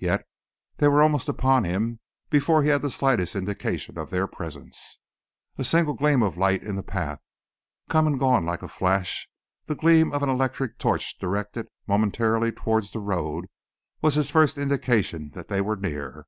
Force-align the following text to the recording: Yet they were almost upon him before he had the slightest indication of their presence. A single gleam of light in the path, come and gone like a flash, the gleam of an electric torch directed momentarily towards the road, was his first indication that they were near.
Yet 0.00 0.26
they 0.78 0.88
were 0.88 1.02
almost 1.04 1.28
upon 1.28 1.62
him 1.62 2.00
before 2.30 2.64
he 2.64 2.68
had 2.68 2.82
the 2.82 2.90
slightest 2.90 3.36
indication 3.36 3.96
of 3.96 4.10
their 4.10 4.26
presence. 4.26 4.98
A 5.56 5.62
single 5.62 5.94
gleam 5.94 6.20
of 6.20 6.36
light 6.36 6.64
in 6.64 6.74
the 6.74 6.82
path, 6.82 7.20
come 7.88 8.04
and 8.08 8.18
gone 8.18 8.44
like 8.44 8.62
a 8.64 8.66
flash, 8.66 9.30
the 9.66 9.76
gleam 9.76 10.10
of 10.12 10.24
an 10.24 10.28
electric 10.30 10.78
torch 10.80 11.16
directed 11.20 11.68
momentarily 11.86 12.50
towards 12.50 12.90
the 12.90 12.98
road, 12.98 13.46
was 14.02 14.16
his 14.16 14.32
first 14.32 14.58
indication 14.58 15.30
that 15.34 15.46
they 15.46 15.60
were 15.60 15.76
near. 15.76 16.26